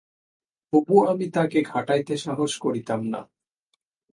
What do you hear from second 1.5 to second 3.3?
ঘাঁটাইতে সাহস করিতাম না।